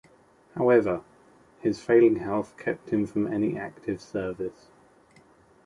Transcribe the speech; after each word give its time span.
However, 0.55 1.03
his 1.59 1.79
failing 1.79 2.15
health 2.15 2.57
kept 2.57 2.89
him 2.89 3.05
from 3.05 3.31
any 3.31 3.55
active 3.55 4.01
service. 4.01 4.71